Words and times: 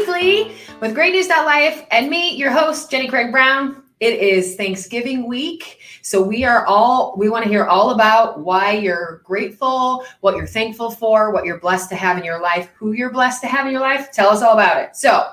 weekly 0.00 0.52
with 0.80 0.94
Great 0.94 1.12
News 1.12 1.28
Life 1.28 1.84
and 1.90 2.08
me, 2.08 2.34
your 2.34 2.50
host, 2.50 2.90
Jenny 2.90 3.06
Craig 3.06 3.30
Brown. 3.30 3.82
It 3.98 4.14
is 4.14 4.56
Thanksgiving 4.56 5.28
week. 5.28 5.80
So 6.00 6.22
we 6.22 6.42
are 6.42 6.64
all, 6.64 7.14
we 7.18 7.28
want 7.28 7.44
to 7.44 7.50
hear 7.50 7.66
all 7.66 7.90
about 7.90 8.40
why 8.40 8.72
you're 8.72 9.20
grateful, 9.24 10.06
what 10.20 10.36
you're 10.36 10.46
thankful 10.46 10.90
for, 10.90 11.32
what 11.32 11.44
you're 11.44 11.60
blessed 11.60 11.90
to 11.90 11.96
have 11.96 12.16
in 12.16 12.24
your 12.24 12.40
life, 12.40 12.70
who 12.74 12.92
you're 12.92 13.12
blessed 13.12 13.42
to 13.42 13.46
have 13.46 13.66
in 13.66 13.72
your 13.72 13.82
life. 13.82 14.10
Tell 14.10 14.30
us 14.30 14.40
all 14.40 14.54
about 14.54 14.82
it. 14.82 14.96
So 14.96 15.26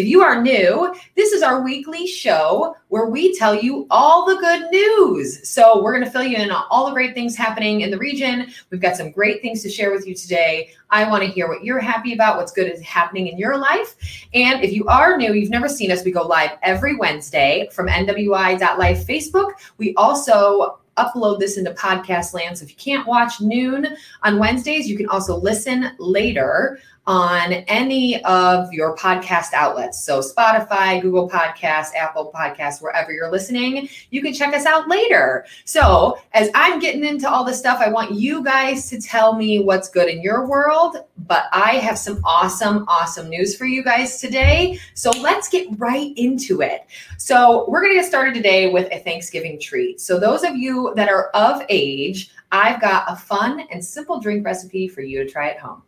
if 0.00 0.06
you 0.06 0.22
are 0.22 0.40
new, 0.40 0.94
this 1.14 1.32
is 1.32 1.42
our 1.42 1.62
weekly 1.62 2.06
show 2.06 2.74
where 2.88 3.06
we 3.06 3.36
tell 3.36 3.54
you 3.54 3.86
all 3.90 4.24
the 4.24 4.36
good 4.36 4.70
news. 4.70 5.46
So 5.46 5.82
we're 5.82 5.92
going 5.92 6.04
to 6.04 6.10
fill 6.10 6.24
you 6.24 6.38
in 6.38 6.50
on 6.50 6.64
all 6.70 6.86
the 6.86 6.92
great 6.92 7.12
things 7.12 7.36
happening 7.36 7.82
in 7.82 7.90
the 7.90 7.98
region. 7.98 8.50
We've 8.70 8.80
got 8.80 8.96
some 8.96 9.10
great 9.10 9.42
things 9.42 9.62
to 9.62 9.68
share 9.68 9.92
with 9.92 10.06
you 10.06 10.14
today. 10.14 10.70
I 10.88 11.06
want 11.08 11.22
to 11.22 11.28
hear 11.28 11.48
what 11.48 11.64
you're 11.64 11.80
happy 11.80 12.14
about, 12.14 12.38
what's 12.38 12.50
good 12.50 12.72
is 12.72 12.80
happening 12.80 13.26
in 13.26 13.36
your 13.36 13.58
life. 13.58 13.94
And 14.32 14.64
if 14.64 14.72
you 14.72 14.86
are 14.86 15.18
new, 15.18 15.34
you've 15.34 15.50
never 15.50 15.68
seen 15.68 15.92
us, 15.92 16.02
we 16.02 16.12
go 16.12 16.22
live 16.26 16.52
every 16.62 16.96
Wednesday 16.96 17.68
from 17.70 17.86
NWI.life 17.88 19.06
Facebook. 19.06 19.52
We 19.76 19.94
also 19.96 20.80
upload 20.96 21.40
this 21.40 21.58
into 21.58 21.72
podcast 21.72 22.32
land. 22.32 22.56
So 22.56 22.64
if 22.64 22.70
you 22.70 22.76
can't 22.76 23.06
watch 23.06 23.40
noon 23.40 23.96
on 24.22 24.38
Wednesdays, 24.38 24.88
you 24.88 24.96
can 24.96 25.08
also 25.08 25.36
listen 25.36 25.92
later 25.98 26.80
on 27.06 27.52
any 27.52 28.22
of 28.24 28.72
your 28.72 28.94
podcast 28.94 29.52
outlets. 29.52 30.04
So, 30.04 30.20
Spotify, 30.20 31.00
Google 31.00 31.28
Podcasts, 31.28 31.94
Apple 31.94 32.30
Podcasts, 32.34 32.80
wherever 32.80 33.10
you're 33.10 33.30
listening, 33.30 33.88
you 34.10 34.22
can 34.22 34.32
check 34.32 34.54
us 34.54 34.66
out 34.66 34.88
later. 34.88 35.46
So, 35.64 36.18
as 36.32 36.50
I'm 36.54 36.78
getting 36.78 37.04
into 37.04 37.28
all 37.28 37.44
this 37.44 37.58
stuff, 37.58 37.80
I 37.80 37.88
want 37.88 38.12
you 38.12 38.44
guys 38.44 38.88
to 38.90 39.00
tell 39.00 39.34
me 39.34 39.60
what's 39.60 39.88
good 39.88 40.08
in 40.08 40.22
your 40.22 40.46
world. 40.46 40.98
But 41.26 41.44
I 41.52 41.76
have 41.76 41.98
some 41.98 42.20
awesome, 42.24 42.84
awesome 42.86 43.28
news 43.28 43.56
for 43.56 43.64
you 43.64 43.82
guys 43.82 44.20
today. 44.20 44.78
So, 44.94 45.10
let's 45.10 45.48
get 45.48 45.68
right 45.78 46.12
into 46.16 46.60
it. 46.60 46.86
So, 47.16 47.68
we're 47.68 47.80
going 47.80 47.92
to 47.92 48.00
get 48.00 48.06
started 48.06 48.34
today 48.34 48.70
with 48.70 48.92
a 48.92 48.98
Thanksgiving 48.98 49.58
treat. 49.58 50.00
So, 50.00 50.20
those 50.20 50.44
of 50.44 50.54
you 50.54 50.92
that 50.96 51.08
are 51.08 51.30
of 51.30 51.62
age, 51.70 52.30
I've 52.52 52.80
got 52.80 53.04
a 53.08 53.16
fun 53.16 53.66
and 53.72 53.84
simple 53.84 54.20
drink 54.20 54.44
recipe 54.44 54.86
for 54.86 55.00
you 55.00 55.24
to 55.24 55.30
try 55.30 55.50
at 55.50 55.58
home. 55.58 55.82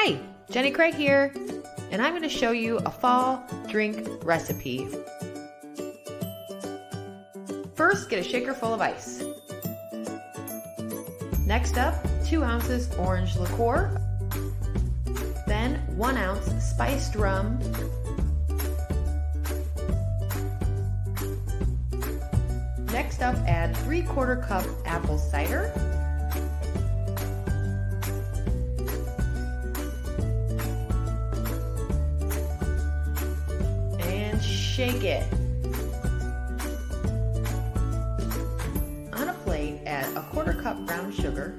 Hi, 0.00 0.16
Jenny 0.48 0.70
Craig 0.70 0.94
here, 0.94 1.34
and 1.90 2.00
I'm 2.00 2.12
going 2.12 2.22
to 2.22 2.28
show 2.28 2.52
you 2.52 2.76
a 2.86 2.90
fall 2.90 3.42
drink 3.66 4.06
recipe. 4.22 4.86
First, 7.74 8.08
get 8.08 8.20
a 8.20 8.22
shaker 8.22 8.54
full 8.54 8.72
of 8.72 8.80
ice. 8.80 9.24
Next 11.44 11.78
up, 11.78 11.96
2 12.24 12.44
ounces 12.44 12.94
orange 12.94 13.36
liqueur. 13.38 14.00
Then 15.48 15.80
1 15.96 16.16
ounce 16.16 16.46
spiced 16.64 17.16
rum. 17.16 17.58
Next 22.92 23.20
up, 23.20 23.34
add 23.48 23.76
3 23.78 24.02
quarter 24.02 24.36
cup 24.36 24.64
apple 24.86 25.18
cider. 25.18 25.72
Shake 34.78 35.02
it. 35.02 35.24
On 39.12 39.28
a 39.28 39.34
plate, 39.42 39.80
add 39.86 40.06
a 40.16 40.22
quarter 40.30 40.54
cup 40.54 40.78
brown 40.86 41.10
sugar 41.10 41.58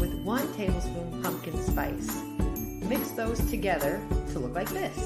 with 0.00 0.14
one 0.24 0.50
tablespoon 0.54 1.22
pumpkin 1.22 1.62
spice. 1.62 2.18
Mix 2.88 3.10
those 3.10 3.38
together 3.50 4.00
to 4.32 4.38
look 4.38 4.54
like 4.54 4.70
this. 4.70 4.96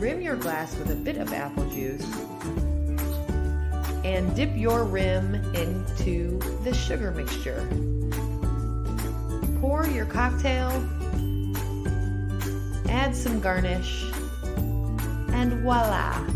Rim 0.00 0.22
your 0.22 0.36
glass 0.36 0.74
with 0.78 0.90
a 0.90 0.96
bit 0.96 1.18
of 1.18 1.34
apple 1.34 1.68
juice 1.68 2.10
and 4.06 4.34
dip 4.34 4.56
your 4.56 4.84
rim 4.84 5.34
into 5.54 6.38
the 6.64 6.72
sugar 6.72 7.10
mixture. 7.10 7.68
Pour 9.60 9.86
your 9.86 10.06
cocktail, 10.06 10.70
add 12.88 13.14
some 13.14 13.38
garnish, 13.38 14.07
and 15.38 15.52
voila! 15.62 16.26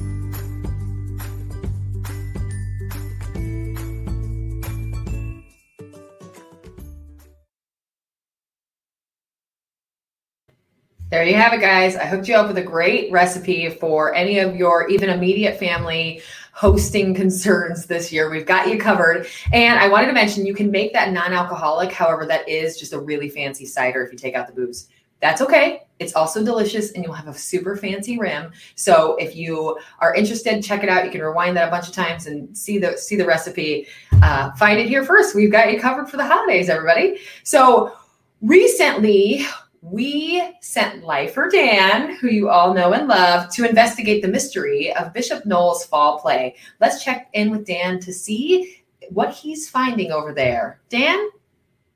There 11.10 11.24
you 11.24 11.34
have 11.34 11.52
it, 11.52 11.60
guys. 11.60 11.96
I 11.96 12.06
hooked 12.06 12.28
you 12.28 12.36
up 12.36 12.46
with 12.46 12.56
a 12.56 12.62
great 12.62 13.10
recipe 13.12 13.68
for 13.68 14.14
any 14.14 14.38
of 14.38 14.56
your 14.56 14.88
even 14.88 15.10
immediate 15.10 15.58
family 15.58 16.22
hosting 16.52 17.12
concerns 17.22 17.86
this 17.86 18.12
year. 18.12 18.30
We've 18.30 18.46
got 18.46 18.68
you 18.68 18.78
covered. 18.78 19.26
And 19.52 19.78
I 19.78 19.88
wanted 19.88 20.06
to 20.06 20.12
mention 20.14 20.46
you 20.46 20.54
can 20.54 20.70
make 20.70 20.92
that 20.92 21.12
non 21.12 21.32
alcoholic. 21.32 21.92
However, 21.92 22.24
that 22.26 22.48
is 22.48 22.78
just 22.78 22.92
a 22.92 23.00
really 23.00 23.28
fancy 23.28 23.66
cider 23.66 24.02
if 24.02 24.12
you 24.12 24.16
take 24.16 24.34
out 24.34 24.46
the 24.46 24.54
booze. 24.54 24.88
That's 25.20 25.42
okay. 25.42 25.82
It's 26.02 26.14
also 26.14 26.44
delicious 26.44 26.92
and 26.92 27.04
you'll 27.04 27.14
have 27.14 27.28
a 27.28 27.34
super 27.34 27.76
fancy 27.76 28.18
rim. 28.18 28.52
So 28.74 29.16
if 29.16 29.36
you 29.36 29.78
are 30.00 30.14
interested, 30.14 30.62
check 30.62 30.82
it 30.82 30.88
out. 30.88 31.04
You 31.04 31.10
can 31.10 31.22
rewind 31.22 31.56
that 31.56 31.68
a 31.68 31.70
bunch 31.70 31.88
of 31.88 31.94
times 31.94 32.26
and 32.26 32.56
see 32.56 32.78
the 32.78 32.98
see 32.98 33.16
the 33.16 33.24
recipe. 33.24 33.86
Uh, 34.22 34.52
find 34.52 34.78
it 34.78 34.88
here 34.88 35.04
first. 35.04 35.34
We've 35.34 35.52
got 35.52 35.72
you 35.72 35.80
covered 35.80 36.08
for 36.08 36.16
the 36.16 36.26
holidays, 36.26 36.68
everybody. 36.68 37.18
So 37.44 37.92
recently 38.40 39.46
we 39.80 40.42
sent 40.60 41.04
Lifer 41.04 41.48
Dan, 41.48 42.16
who 42.16 42.28
you 42.28 42.48
all 42.48 42.74
know 42.74 42.92
and 42.92 43.08
love, 43.08 43.52
to 43.54 43.68
investigate 43.68 44.22
the 44.22 44.28
mystery 44.28 44.92
of 44.94 45.12
Bishop 45.12 45.44
Noll's 45.46 45.84
fall 45.84 46.20
play. 46.20 46.56
Let's 46.80 47.02
check 47.02 47.28
in 47.32 47.50
with 47.50 47.66
Dan 47.66 47.98
to 48.00 48.12
see 48.12 48.82
what 49.10 49.32
he's 49.32 49.68
finding 49.68 50.12
over 50.12 50.32
there. 50.32 50.80
Dan? 50.88 51.28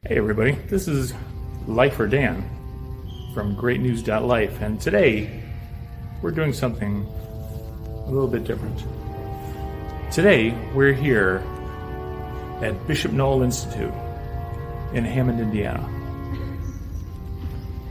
Hey, 0.02 0.18
everybody. 0.18 0.52
This 0.68 0.88
is 0.88 1.14
Lifer 1.66 2.06
Dan 2.06 2.55
from 3.36 3.54
greatnews.life, 3.54 4.62
and 4.62 4.80
today 4.80 5.42
we're 6.22 6.30
doing 6.30 6.54
something 6.54 7.06
a 8.06 8.10
little 8.10 8.26
bit 8.26 8.44
different. 8.44 8.82
Today 10.10 10.56
we're 10.72 10.94
here 10.94 11.44
at 12.62 12.86
Bishop 12.86 13.12
Noll 13.12 13.42
Institute 13.42 13.92
in 14.94 15.04
Hammond, 15.04 15.38
Indiana. 15.38 15.86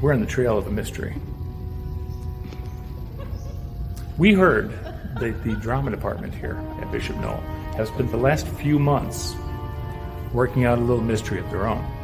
We're 0.01 0.13
on 0.13 0.19
the 0.19 0.25
trail 0.25 0.57
of 0.57 0.65
a 0.65 0.71
mystery. 0.71 1.13
We 4.17 4.33
heard 4.33 4.71
that 5.19 5.43
the 5.43 5.53
drama 5.57 5.91
department 5.91 6.33
here 6.33 6.57
at 6.81 6.91
Bishop 6.91 7.17
Noll 7.17 7.37
has 7.77 7.89
spent 7.89 8.09
the 8.09 8.17
last 8.17 8.47
few 8.47 8.79
months 8.79 9.35
working 10.33 10.65
out 10.65 10.79
a 10.79 10.81
little 10.81 11.03
mystery 11.03 11.37
of 11.37 11.47
their 11.51 11.67
own. 11.67 11.94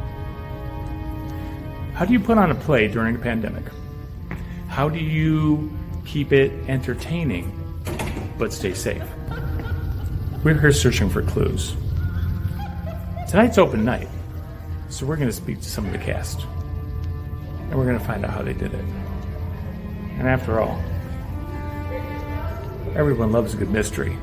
How 1.94 2.06
do 2.06 2.12
you 2.12 2.20
put 2.20 2.38
on 2.38 2.50
a 2.50 2.54
play 2.54 2.88
during 2.88 3.14
a 3.16 3.18
pandemic? 3.18 3.64
How 4.68 4.88
do 4.88 4.98
you 4.98 5.70
keep 6.06 6.32
it 6.32 6.50
entertaining 6.68 7.52
but 8.38 8.52
stay 8.52 8.72
safe? 8.72 9.04
We're 10.42 10.58
here 10.58 10.72
searching 10.72 11.10
for 11.10 11.22
clues. 11.22 11.76
Tonight's 13.28 13.58
open 13.58 13.84
night, 13.84 14.08
so 14.88 15.06
we're 15.06 15.16
going 15.16 15.28
to 15.28 15.34
speak 15.34 15.60
to 15.60 15.68
some 15.68 15.86
of 15.86 15.92
the 15.92 15.98
cast. 15.98 16.40
And 17.70 17.74
we're 17.74 17.86
going 17.86 17.98
to 17.98 18.04
find 18.04 18.24
out 18.24 18.30
how 18.32 18.42
they 18.42 18.54
did 18.54 18.72
it. 18.74 18.84
And 20.18 20.26
after 20.26 20.60
all, 20.60 20.82
everyone 22.96 23.32
loves 23.32 23.54
a 23.54 23.56
good 23.56 23.70
mystery. 23.70 24.16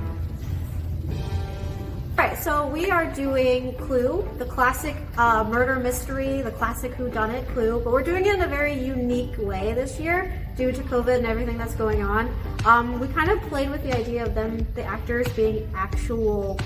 So 2.42 2.68
we 2.68 2.90
are 2.90 3.06
doing 3.06 3.74
Clue, 3.76 4.26
the 4.38 4.46
classic 4.46 4.96
uh, 5.18 5.44
murder 5.44 5.76
mystery, 5.76 6.42
the 6.42 6.52
classic 6.52 6.94
Who 6.94 7.10
Done 7.10 7.32
It 7.32 7.46
Clue, 7.50 7.82
but 7.84 7.92
we're 7.92 8.04
doing 8.04 8.26
it 8.26 8.34
in 8.34 8.42
a 8.42 8.48
very 8.48 8.74
unique 8.74 9.38
way 9.38 9.74
this 9.74 10.00
year 10.00 10.34
due 10.56 10.72
to 10.72 10.82
COVID 10.84 11.18
and 11.18 11.26
everything 11.26 11.58
that's 11.58 11.76
going 11.76 12.02
on. 12.02 12.34
Um, 12.64 12.98
we 13.02 13.10
kind 13.10 13.30
of 13.30 13.42
played 13.50 13.70
with 13.70 13.84
the 13.84 13.94
idea 13.94 14.26
of 14.26 14.36
them, 14.36 14.66
the 14.74 14.84
actors, 14.84 15.28
being 15.34 15.70
actual 15.76 16.58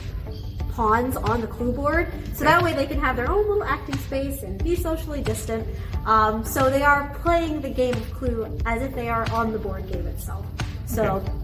pawns 0.74 1.18
on 1.18 1.42
the 1.42 1.48
clue 1.48 1.72
board, 1.72 2.08
so 2.36 2.44
that 2.44 2.62
way 2.62 2.74
they 2.74 2.86
can 2.86 3.00
have 3.00 3.16
their 3.16 3.30
own 3.32 3.48
little 3.48 3.64
acting 3.64 3.98
space 3.98 4.44
and 4.44 4.64
be 4.64 4.76
socially 4.76 5.24
distant. 5.24 5.68
Um, 6.06 6.46
so 6.46 6.70
they 6.70 6.84
are 6.84 7.18
playing 7.24 7.62
the 7.62 7.70
game 7.70 7.96
of 7.96 8.14
Clue 8.14 8.60
as 8.68 8.84
if 8.84 8.94
they 8.94 9.10
are 9.10 9.28
on 9.32 9.52
the 9.52 9.60
board 9.60 9.92
game 9.92 10.06
itself. 10.06 10.46
So. 10.86 11.04
Okay 11.04 11.43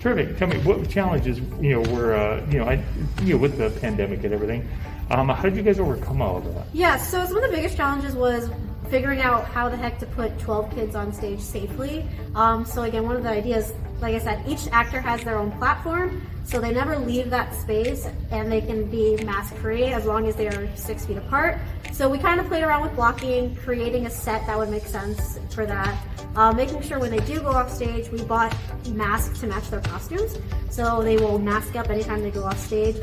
Terrific. 0.00 0.38
Tell 0.38 0.48
me 0.48 0.58
what 0.58 0.88
challenges 0.88 1.40
you 1.60 1.70
know 1.70 1.92
were 1.92 2.14
uh, 2.14 2.46
you 2.50 2.58
know 2.58 2.64
I 2.64 2.82
you 3.22 3.34
know 3.34 3.40
with 3.40 3.58
the 3.58 3.70
pandemic 3.80 4.24
and 4.24 4.32
everything. 4.32 4.68
Um, 5.10 5.28
how 5.28 5.42
did 5.42 5.56
you 5.56 5.62
guys 5.62 5.80
overcome 5.80 6.20
all 6.20 6.36
of 6.36 6.54
that? 6.54 6.66
Yeah, 6.72 6.98
so 6.98 7.24
some 7.24 7.36
of 7.36 7.42
the 7.42 7.56
biggest 7.56 7.76
challenges 7.76 8.14
was 8.14 8.50
figuring 8.90 9.20
out 9.20 9.46
how 9.46 9.68
the 9.68 9.76
heck 9.76 9.98
to 9.98 10.06
put 10.06 10.38
12 10.38 10.74
kids 10.74 10.94
on 10.94 11.12
stage 11.12 11.40
safely. 11.40 12.06
Um, 12.34 12.64
so 12.64 12.82
again, 12.82 13.04
one 13.04 13.16
of 13.16 13.22
the 13.22 13.30
ideas 13.30 13.72
like 14.00 14.14
I 14.14 14.18
said, 14.18 14.44
each 14.46 14.68
actor 14.68 15.00
has 15.00 15.22
their 15.24 15.38
own 15.38 15.50
platform, 15.52 16.26
so 16.44 16.60
they 16.60 16.72
never 16.72 16.98
leave 16.98 17.30
that 17.30 17.54
space 17.54 18.08
and 18.30 18.50
they 18.50 18.60
can 18.60 18.88
be 18.90 19.16
mask 19.24 19.54
free 19.56 19.84
as 19.86 20.06
long 20.06 20.26
as 20.26 20.36
they 20.36 20.48
are 20.48 20.68
six 20.76 21.04
feet 21.04 21.18
apart. 21.18 21.58
So 21.92 22.08
we 22.08 22.18
kind 22.18 22.40
of 22.40 22.46
played 22.46 22.62
around 22.62 22.82
with 22.82 22.94
blocking, 22.94 23.56
creating 23.56 24.06
a 24.06 24.10
set 24.10 24.46
that 24.46 24.56
would 24.56 24.70
make 24.70 24.86
sense 24.86 25.38
for 25.50 25.66
that. 25.66 25.98
Uh, 26.36 26.52
making 26.52 26.80
sure 26.82 27.00
when 27.00 27.10
they 27.10 27.20
do 27.26 27.40
go 27.40 27.48
off 27.48 27.70
stage, 27.70 28.08
we 28.10 28.22
bought 28.22 28.56
masks 28.90 29.40
to 29.40 29.46
match 29.46 29.68
their 29.68 29.80
costumes, 29.80 30.38
so 30.70 31.02
they 31.02 31.16
will 31.16 31.38
mask 31.38 31.74
up 31.74 31.90
anytime 31.90 32.22
they 32.22 32.30
go 32.30 32.44
off 32.44 32.58
stage. 32.58 32.96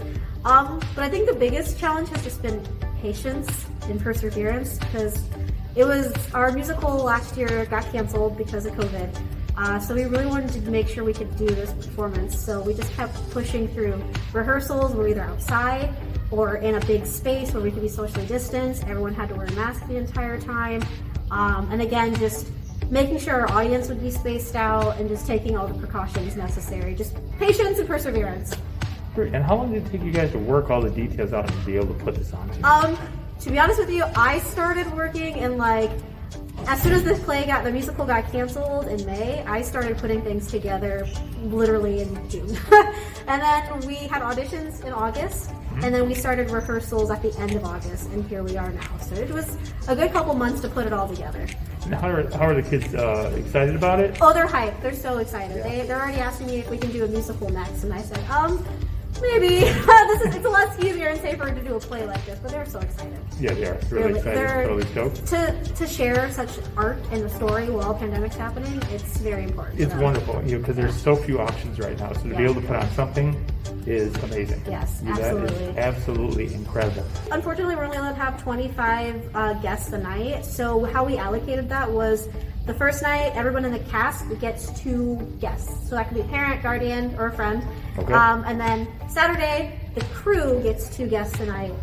Um, 0.45 0.79
but 0.95 1.03
I 1.03 1.09
think 1.09 1.27
the 1.27 1.35
biggest 1.35 1.77
challenge 1.77 2.09
has 2.09 2.23
just 2.23 2.41
been 2.41 2.65
patience 3.01 3.65
and 3.83 3.99
perseverance 3.99 4.79
because 4.79 5.23
it 5.75 5.83
was 5.83 6.13
our 6.33 6.51
musical 6.51 6.95
last 6.97 7.35
year 7.35 7.65
got 7.65 7.83
canceled 7.91 8.37
because 8.37 8.65
of 8.65 8.73
COVID. 8.73 9.13
Uh, 9.57 9.79
so 9.79 9.95
we 9.95 10.03
really 10.03 10.25
wanted 10.25 10.51
to 10.51 10.59
make 10.69 10.87
sure 10.87 11.03
we 11.03 11.13
could 11.13 11.35
do 11.37 11.47
this 11.47 11.71
performance. 11.73 12.37
So 12.37 12.61
we 12.61 12.73
just 12.73 12.91
kept 12.93 13.15
pushing 13.31 13.67
through 13.69 14.01
rehearsals. 14.33 14.93
We're 14.93 15.09
either 15.09 15.21
outside 15.21 15.93
or 16.31 16.57
in 16.57 16.75
a 16.75 16.85
big 16.85 17.05
space 17.05 17.53
where 17.53 17.63
we 17.63 17.71
could 17.71 17.81
be 17.81 17.87
socially 17.87 18.25
distanced. 18.25 18.83
Everyone 18.83 19.13
had 19.13 19.29
to 19.29 19.35
wear 19.35 19.45
a 19.45 19.53
mask 19.53 19.87
the 19.87 19.95
entire 19.95 20.39
time. 20.39 20.83
Um, 21.31 21.69
and 21.71 21.81
again, 21.81 22.15
just 22.15 22.49
making 22.89 23.19
sure 23.19 23.47
our 23.47 23.51
audience 23.51 23.87
would 23.87 24.01
be 24.01 24.11
spaced 24.11 24.55
out 24.55 24.97
and 24.99 25.07
just 25.09 25.25
taking 25.25 25.57
all 25.57 25.67
the 25.67 25.73
precautions 25.73 26.35
necessary. 26.35 26.93
Just 26.93 27.15
patience 27.39 27.79
and 27.79 27.87
perseverance. 27.87 28.55
And 29.15 29.43
how 29.45 29.55
long 29.55 29.71
did 29.71 29.85
it 29.85 29.91
take 29.91 30.03
you 30.03 30.11
guys 30.11 30.31
to 30.31 30.37
work 30.37 30.69
all 30.69 30.81
the 30.81 30.89
details 30.89 31.31
out 31.31 31.49
and 31.49 31.65
be 31.65 31.77
able 31.77 31.87
to 31.87 32.03
put 32.03 32.15
this 32.15 32.33
on? 32.33 32.49
Um, 32.65 32.97
to 33.39 33.49
be 33.49 33.57
honest 33.57 33.79
with 33.79 33.89
you, 33.89 34.03
I 34.15 34.39
started 34.39 34.91
working 34.93 35.37
in 35.37 35.57
like 35.57 35.91
as 36.67 36.81
soon 36.81 36.93
as 36.93 37.03
this 37.03 37.23
play 37.23 37.45
got 37.45 37.63
the 37.63 37.71
musical 37.71 38.05
got 38.05 38.31
canceled 38.31 38.87
in 38.87 39.05
May, 39.05 39.43
I 39.43 39.61
started 39.61 39.97
putting 39.97 40.21
things 40.21 40.47
together 40.47 41.07
literally 41.43 42.01
in 42.01 42.29
June. 42.29 42.57
and 43.27 43.41
then 43.41 43.79
we 43.81 43.95
had 43.95 44.21
auditions 44.21 44.83
in 44.83 44.91
August, 44.91 45.49
mm-hmm. 45.49 45.83
and 45.83 45.93
then 45.93 46.07
we 46.07 46.15
started 46.15 46.49
rehearsals 46.49 47.11
at 47.11 47.21
the 47.21 47.35
end 47.39 47.51
of 47.51 47.63
August, 47.65 48.09
and 48.09 48.25
here 48.27 48.43
we 48.43 48.57
are 48.57 48.71
now. 48.71 48.97
So 48.97 49.15
it 49.15 49.29
was 49.31 49.57
a 49.87 49.95
good 49.95 50.11
couple 50.11 50.33
months 50.33 50.61
to 50.61 50.69
put 50.69 50.87
it 50.87 50.93
all 50.93 51.07
together. 51.07 51.47
how 51.91 52.09
are, 52.09 52.29
how 52.31 52.47
are 52.47 52.59
the 52.59 52.67
kids 52.67 52.93
uh, 52.95 53.31
excited 53.37 53.75
about 53.75 53.99
it? 53.99 54.17
Oh, 54.21 54.33
they're 54.33 54.47
hyped. 54.47 54.81
They're 54.81 54.95
so 54.95 55.19
excited. 55.19 55.57
Yeah. 55.57 55.69
They, 55.69 55.87
they're 55.87 56.01
already 56.01 56.19
asking 56.19 56.47
me 56.47 56.57
if 56.57 56.69
we 56.69 56.77
can 56.77 56.91
do 56.91 57.05
a 57.05 57.07
musical 57.07 57.49
next, 57.49 57.83
and 57.83 57.93
I 57.93 58.01
said, 58.01 58.27
um, 58.29 58.65
Maybe 59.31 59.59
this 59.59 60.21
is 60.21 60.35
it's 60.35 60.45
a 60.45 60.49
lot 60.49 60.83
easier 60.83 61.07
and 61.07 61.19
safer 61.21 61.53
to 61.53 61.61
do 61.61 61.75
a 61.75 61.79
play 61.79 62.05
like 62.05 62.25
this, 62.25 62.39
but 62.39 62.51
they're 62.51 62.65
so 62.65 62.79
excited. 62.79 63.19
Yeah, 63.39 63.53
they 63.53 63.65
are 63.65 63.79
really 63.89 64.19
they're, 64.21 64.61
excited. 64.61 64.87
They're. 64.93 65.09
To 65.09 65.73
to 65.75 65.87
share 65.87 66.31
such 66.31 66.49
art 66.77 66.97
and 67.11 67.23
the 67.23 67.29
story 67.29 67.69
while 67.69 67.93
pandemic's 67.93 68.35
happening, 68.35 68.81
it's 68.91 69.17
very 69.17 69.43
important. 69.43 69.79
It's 69.79 69.93
so. 69.93 70.01
wonderful, 70.01 70.43
you 70.45 70.53
know, 70.53 70.59
because 70.59 70.75
there's 70.75 70.95
so 70.95 71.15
few 71.15 71.39
options 71.39 71.79
right 71.79 71.97
now. 71.97 72.13
So 72.13 72.23
to 72.23 72.29
yeah. 72.29 72.37
be 72.37 72.43
able 72.43 72.61
to 72.61 72.67
put 72.67 72.75
on 72.75 72.89
something 72.91 73.45
is 73.85 74.15
amazing. 74.23 74.61
Yes, 74.67 75.01
absolutely. 75.05 75.47
That 75.47 75.69
is 75.69 75.77
absolutely 75.77 76.53
incredible. 76.53 77.05
Unfortunately, 77.31 77.75
we're 77.75 77.85
only 77.85 77.97
allowed 77.97 78.13
to 78.13 78.19
have 78.19 78.41
25 78.41 79.35
uh, 79.35 79.53
guests 79.55 79.91
a 79.91 79.97
night. 79.97 80.45
So 80.45 80.85
how 80.85 81.03
we 81.03 81.17
allocated 81.17 81.69
that 81.69 81.91
was 81.91 82.29
the 82.65 82.73
first 82.73 83.03
night, 83.03 83.31
everyone 83.35 83.63
in 83.63 83.71
the 83.71 83.79
cast 83.79 84.25
gets 84.39 84.71
two 84.79 85.17
guests. 85.39 85.87
So 85.87 85.95
that 85.95 86.07
could 86.07 86.15
be 86.15 86.21
a 86.21 86.27
parent, 86.27 86.63
guardian, 86.63 87.15
or 87.17 87.27
a 87.27 87.31
friend. 87.31 87.63
Okay. 87.97 88.13
Um, 88.13 88.43
and 88.45 88.59
then 88.59 88.87
Saturday, 89.07 89.79
the 89.93 90.01
crew 90.05 90.61
gets 90.63 90.95
two 90.95 91.07
guests 91.07 91.39
a 91.39 91.45
night. 91.45 91.73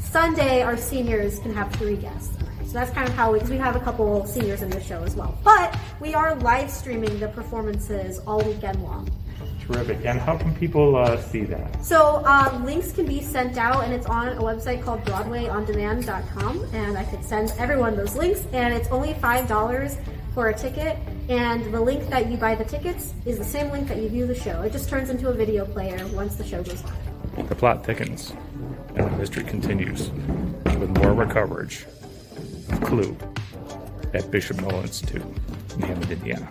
Sunday, 0.00 0.62
our 0.62 0.76
seniors 0.76 1.38
can 1.40 1.52
have 1.52 1.72
three 1.74 1.96
guests. 1.96 2.36
So 2.66 2.74
that's 2.74 2.90
kind 2.90 3.08
of 3.08 3.14
how 3.14 3.32
we, 3.32 3.38
because 3.38 3.50
we 3.50 3.56
have 3.56 3.76
a 3.76 3.80
couple 3.80 4.24
seniors 4.26 4.62
in 4.62 4.70
the 4.70 4.80
show 4.80 5.02
as 5.02 5.16
well. 5.16 5.38
But 5.42 5.76
we 6.00 6.14
are 6.14 6.34
live 6.36 6.70
streaming 6.70 7.18
the 7.18 7.28
performances 7.28 8.20
all 8.20 8.42
weekend 8.42 8.82
long. 8.82 9.08
Terrific. 9.66 10.04
And 10.06 10.18
how 10.20 10.36
can 10.36 10.54
people 10.54 10.96
uh, 10.96 11.20
see 11.20 11.44
that? 11.44 11.84
So 11.84 12.22
uh, 12.24 12.60
links 12.64 12.92
can 12.92 13.06
be 13.06 13.20
sent 13.20 13.58
out, 13.58 13.84
and 13.84 13.92
it's 13.92 14.06
on 14.06 14.28
a 14.28 14.40
website 14.40 14.82
called 14.82 15.02
BroadwayOnDemand.com. 15.04 16.68
And 16.72 16.96
I 16.96 17.04
could 17.04 17.24
send 17.24 17.52
everyone 17.58 17.96
those 17.96 18.14
links, 18.14 18.44
and 18.52 18.72
it's 18.72 18.88
only 18.88 19.14
five 19.14 19.46
dollars 19.48 19.98
for 20.38 20.50
a 20.50 20.54
ticket, 20.56 20.96
and 21.28 21.74
the 21.74 21.80
link 21.80 22.08
that 22.10 22.30
you 22.30 22.36
buy 22.36 22.54
the 22.54 22.64
tickets 22.64 23.12
is 23.26 23.38
the 23.38 23.44
same 23.44 23.72
link 23.72 23.88
that 23.88 23.96
you 23.96 24.08
view 24.08 24.24
the 24.24 24.36
show. 24.36 24.62
It 24.62 24.70
just 24.70 24.88
turns 24.88 25.10
into 25.10 25.26
a 25.30 25.32
video 25.32 25.64
player 25.64 25.98
once 26.14 26.36
the 26.36 26.46
show 26.46 26.62
goes 26.62 26.80
on. 26.84 27.46
The 27.48 27.56
plot 27.56 27.84
thickens, 27.84 28.34
and 28.94 29.10
the 29.10 29.16
mystery 29.18 29.42
continues 29.42 30.10
with 30.64 30.90
more 30.90 31.10
of 31.10 31.18
our 31.18 31.26
coverage 31.26 31.86
of 32.70 32.80
Clue 32.82 33.16
at 34.14 34.30
Bishop 34.30 34.60
Noll 34.60 34.80
Institute 34.82 35.24
in 35.74 35.82
Hammond, 35.82 36.08
Indiana. 36.12 36.48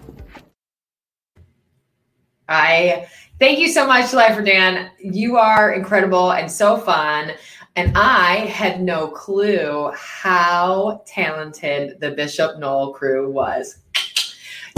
I 2.49 3.07
thank 3.39 3.57
you 3.57 3.69
so 3.69 3.87
much, 3.87 4.11
Lifer 4.11 4.41
Dan. 4.41 4.91
You 4.99 5.37
are 5.37 5.71
incredible 5.71 6.33
and 6.33 6.51
so 6.51 6.75
fun. 6.75 7.31
And 7.77 7.95
I 7.95 8.37
had 8.37 8.81
no 8.81 9.07
clue 9.07 9.91
how 9.95 11.03
talented 11.05 11.99
the 11.99 12.09
Bishop 12.09 12.57
Noll 12.57 12.91
crew 12.91 13.31
was. 13.31 13.77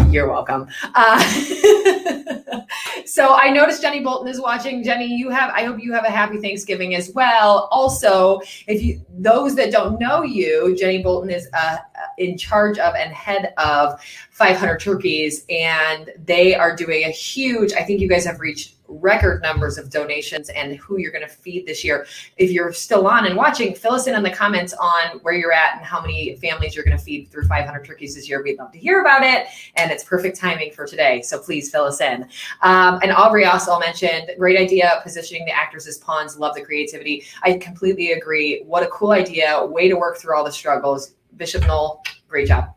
You're 0.10 0.28
welcome. 0.28 0.68
Uh, 0.96 1.24
so 3.06 3.36
I 3.36 3.52
noticed 3.52 3.82
Jenny 3.82 4.02
Bolton 4.02 4.28
is 4.28 4.42
watching. 4.42 4.84
Jenny, 4.84 5.06
you 5.06 5.30
have. 5.30 5.50
I 5.52 5.64
hope 5.64 5.82
you 5.82 5.94
have 5.94 6.04
a 6.04 6.10
happy 6.10 6.40
Thanksgiving 6.40 6.94
as 6.94 7.14
well. 7.14 7.70
Also, 7.72 8.42
if 8.68 8.84
you 8.84 9.02
those 9.18 9.56
that 9.56 9.72
don't 9.72 9.98
know 9.98 10.22
you, 10.24 10.76
Jenny 10.76 11.02
Bolton 11.02 11.30
is 11.30 11.48
uh, 11.54 11.78
in 12.18 12.38
charge 12.38 12.78
of 12.78 12.96
and 12.96 13.14
head 13.14 13.54
of 13.58 14.02
500 14.32 14.80
Turkeys, 14.80 15.46
and 15.50 16.12
they 16.26 16.56
are 16.56 16.76
doing 16.76 17.04
a 17.04 17.12
huge. 17.12 17.74
I 17.74 17.84
think 17.84 18.00
you 18.00 18.08
guys 18.08 18.26
have 18.26 18.40
reached 18.40 18.76
record 18.90 19.42
numbers 19.42 19.78
of 19.78 19.90
donations 19.90 20.50
and 20.50 20.76
who 20.78 20.98
you're 20.98 21.12
going 21.12 21.28
to 21.28 21.34
feed 21.34 21.66
this 21.66 21.84
year. 21.84 22.06
If 22.38 22.52
you're 22.52 22.74
still 22.74 23.08
on 23.08 23.26
and 23.26 23.36
watching, 23.36 23.76
fill 23.76 23.94
us 23.94 24.08
in 24.08 24.16
on 24.16 24.24
the 24.24 24.32
comments 24.32 24.74
on 24.74 25.20
where 25.22 25.34
you're 25.34 25.54
at 25.54 25.78
and 25.78 25.86
how 25.86 26.02
many 26.02 26.36
families 26.38 26.76
you're 26.76 26.86
going 26.86 26.98
to 26.98 27.04
feed 27.04 27.30
through 27.32 27.46
500 27.46 27.86
turkeys 27.86 28.16
this 28.16 28.28
year. 28.28 28.44
We'd 28.44 28.58
love 28.58 28.72
to 28.72 28.80
hear 28.80 29.02
about 29.02 29.24
it. 29.24 29.48
And 29.76 29.92
it's 29.92 30.04
perfect 30.04 30.38
timing 30.38 30.72
for 30.72 30.86
today. 30.86 31.22
So 31.22 31.40
please 31.40 31.70
fill 31.70 31.86
us 31.86 32.02
in. 32.02 32.24
Um, 32.62 33.00
and 33.02 33.12
Aubrey 33.12 33.46
also 33.46 33.78
mentioned 33.80 34.32
great 34.38 34.60
idea 34.60 35.00
positioning 35.04 35.46
the 35.46 35.52
actors 35.52 35.88
as 35.88 35.98
pawns. 35.98 36.38
Love 36.38 36.56
the 36.56 36.62
creativity. 36.62 37.24
I 37.44 37.54
completely 37.54 38.14
agree. 38.14 38.64
What 38.66 38.84
a 38.84 38.88
cool 38.88 39.12
idea. 39.12 39.66
Way 39.66 39.88
to 39.88 39.96
work 39.96 40.18
through 40.18 40.36
all 40.36 40.44
the 40.44 40.52
struggles. 40.52 41.14
Bishop 41.38 41.66
Noll, 41.68 42.04
great 42.28 42.48
job. 42.48 42.74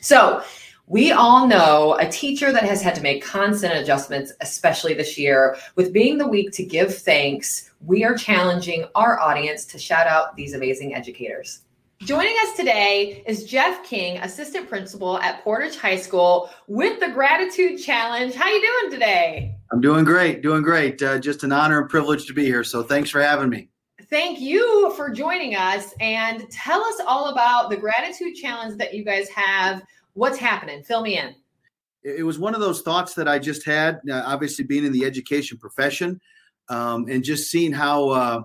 So, 0.00 0.42
we 0.88 1.10
all 1.10 1.48
know 1.48 1.96
a 1.98 2.08
teacher 2.08 2.52
that 2.52 2.62
has 2.62 2.80
had 2.80 2.94
to 2.94 3.00
make 3.00 3.24
constant 3.24 3.74
adjustments, 3.74 4.32
especially 4.40 4.94
this 4.94 5.18
year. 5.18 5.56
With 5.74 5.92
being 5.92 6.16
the 6.16 6.28
week 6.28 6.52
to 6.52 6.64
give 6.64 6.96
thanks, 6.96 7.72
we 7.84 8.04
are 8.04 8.14
challenging 8.14 8.84
our 8.94 9.18
audience 9.18 9.64
to 9.66 9.78
shout 9.78 10.06
out 10.06 10.36
these 10.36 10.54
amazing 10.54 10.94
educators. 10.94 11.62
Joining 12.00 12.36
us 12.42 12.52
today 12.52 13.24
is 13.26 13.44
Jeff 13.44 13.82
King, 13.82 14.18
assistant 14.18 14.68
principal 14.68 15.18
at 15.18 15.42
Portage 15.42 15.76
High 15.76 15.96
School 15.96 16.50
with 16.68 17.00
the 17.00 17.08
Gratitude 17.08 17.80
Challenge. 17.80 18.34
How 18.34 18.44
are 18.44 18.50
you 18.50 18.60
doing 18.60 18.92
today? 18.92 19.56
I'm 19.72 19.80
doing 19.80 20.04
great, 20.04 20.40
doing 20.40 20.62
great. 20.62 21.02
Uh, 21.02 21.18
just 21.18 21.42
an 21.42 21.50
honor 21.50 21.80
and 21.80 21.90
privilege 21.90 22.26
to 22.26 22.32
be 22.32 22.44
here. 22.44 22.62
So 22.62 22.84
thanks 22.84 23.10
for 23.10 23.20
having 23.20 23.48
me. 23.48 23.70
Thank 24.08 24.40
you 24.40 24.92
for 24.96 25.10
joining 25.10 25.56
us 25.56 25.92
and 26.00 26.48
tell 26.50 26.82
us 26.84 27.00
all 27.06 27.30
about 27.30 27.70
the 27.70 27.76
Gratitude 27.76 28.36
Challenge 28.36 28.78
that 28.78 28.94
you 28.94 29.04
guys 29.04 29.28
have 29.30 29.82
What's 30.16 30.38
happening? 30.38 30.82
Fill 30.82 31.02
me 31.02 31.18
in. 31.18 31.34
It 32.02 32.24
was 32.24 32.38
one 32.38 32.54
of 32.54 32.60
those 32.60 32.80
thoughts 32.80 33.12
that 33.14 33.28
I 33.28 33.38
just 33.38 33.66
had, 33.66 34.00
uh, 34.10 34.22
obviously 34.24 34.64
being 34.64 34.86
in 34.86 34.92
the 34.92 35.04
education 35.04 35.58
profession, 35.58 36.18
um, 36.70 37.06
and 37.06 37.22
just 37.22 37.50
seeing 37.50 37.70
how 37.70 38.08
uh, 38.08 38.42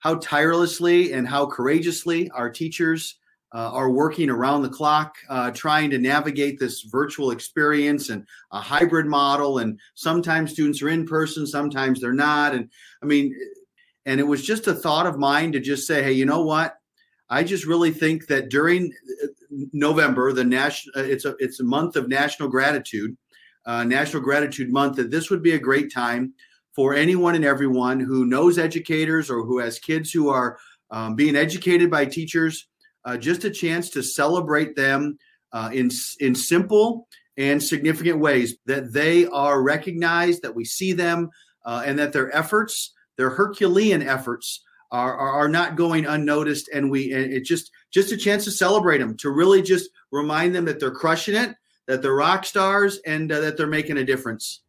how 0.00 0.16
tirelessly 0.16 1.12
and 1.12 1.28
how 1.28 1.46
courageously 1.46 2.28
our 2.30 2.50
teachers 2.50 3.18
uh, 3.54 3.70
are 3.70 3.90
working 3.90 4.30
around 4.30 4.62
the 4.62 4.68
clock, 4.68 5.14
uh, 5.28 5.52
trying 5.52 5.90
to 5.90 5.98
navigate 5.98 6.58
this 6.58 6.82
virtual 6.82 7.30
experience 7.30 8.08
and 8.08 8.26
a 8.50 8.60
hybrid 8.60 9.06
model. 9.06 9.58
And 9.58 9.78
sometimes 9.94 10.50
students 10.52 10.82
are 10.82 10.88
in 10.88 11.06
person, 11.06 11.46
sometimes 11.46 12.00
they're 12.00 12.12
not. 12.12 12.52
And 12.52 12.68
I 13.00 13.06
mean, 13.06 13.32
and 14.06 14.20
it 14.20 14.24
was 14.24 14.44
just 14.44 14.66
a 14.66 14.74
thought 14.74 15.06
of 15.06 15.18
mine 15.18 15.52
to 15.52 15.60
just 15.60 15.86
say, 15.86 16.02
hey, 16.02 16.12
you 16.12 16.24
know 16.24 16.42
what? 16.42 16.76
I 17.28 17.44
just 17.44 17.64
really 17.64 17.92
think 17.92 18.26
that 18.26 18.48
during 18.48 18.92
uh, 19.22 19.26
November, 19.72 20.32
the 20.32 20.44
national 20.44 20.98
uh, 20.98 21.06
it's 21.06 21.24
a 21.24 21.36
it's 21.38 21.60
a 21.60 21.64
month 21.64 21.96
of 21.96 22.08
national 22.08 22.48
gratitude, 22.48 23.16
uh, 23.66 23.84
National 23.84 24.22
Gratitude 24.22 24.72
Month. 24.72 24.96
That 24.96 25.10
this 25.10 25.30
would 25.30 25.42
be 25.42 25.52
a 25.52 25.58
great 25.58 25.92
time 25.92 26.34
for 26.74 26.94
anyone 26.94 27.36
and 27.36 27.44
everyone 27.44 28.00
who 28.00 28.26
knows 28.26 28.58
educators 28.58 29.30
or 29.30 29.44
who 29.44 29.58
has 29.58 29.78
kids 29.78 30.10
who 30.10 30.28
are 30.28 30.58
um, 30.90 31.14
being 31.14 31.36
educated 31.36 31.90
by 31.90 32.04
teachers. 32.04 32.66
Uh, 33.04 33.16
just 33.16 33.44
a 33.44 33.50
chance 33.50 33.90
to 33.90 34.02
celebrate 34.02 34.74
them 34.74 35.16
uh, 35.52 35.70
in 35.72 35.90
in 36.18 36.34
simple 36.34 37.06
and 37.36 37.62
significant 37.62 38.18
ways. 38.18 38.56
That 38.66 38.92
they 38.92 39.26
are 39.26 39.62
recognized, 39.62 40.42
that 40.42 40.56
we 40.56 40.64
see 40.64 40.92
them, 40.92 41.30
uh, 41.64 41.84
and 41.86 41.96
that 42.00 42.12
their 42.12 42.34
efforts, 42.36 42.92
their 43.20 43.28
Herculean 43.28 44.00
efforts 44.02 44.64
are, 44.90 45.14
are, 45.14 45.32
are 45.32 45.48
not 45.48 45.76
going 45.76 46.06
unnoticed 46.06 46.70
and 46.72 46.90
we 46.90 47.12
and 47.12 47.30
it's 47.30 47.46
just 47.46 47.70
just 47.90 48.12
a 48.12 48.16
chance 48.16 48.44
to 48.44 48.50
celebrate 48.50 48.96
them 48.96 49.14
to 49.18 49.28
really 49.30 49.60
just 49.60 49.90
remind 50.10 50.54
them 50.54 50.64
that 50.64 50.80
they're 50.80 50.90
crushing 50.90 51.36
it 51.36 51.54
that 51.84 52.00
they're 52.00 52.14
rock 52.14 52.46
stars 52.46 52.98
and 53.06 53.30
uh, 53.30 53.40
that 53.40 53.58
they're 53.58 53.66
making 53.66 53.98
a 53.98 54.04
difference 54.04 54.62